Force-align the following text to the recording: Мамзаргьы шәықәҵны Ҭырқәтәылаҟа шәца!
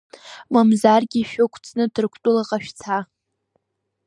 Мамзаргьы 0.53 1.21
шәықәҵны 1.29 1.83
Ҭырқәтәылаҟа 1.93 2.57
шәца! 2.63 2.97